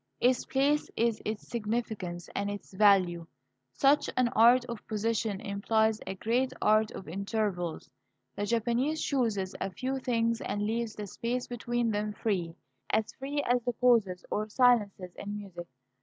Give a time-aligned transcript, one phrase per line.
[0.19, 3.27] Its place is its significance and its value.
[3.71, 7.87] Such an art of position implies a great art of intervals.
[8.35, 12.55] The Japanese chooses a few things and leaves the space between them free,
[12.89, 15.67] as free as the pauses or silences in music.